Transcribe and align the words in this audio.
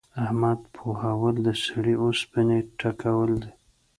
احمد 0.23 0.59
پوهول؛ 0.75 1.35
د 1.45 1.47
سړې 1.63 1.93
اوسپنې 2.05 2.59
ټکول 2.79 3.31
دي. 3.43 3.51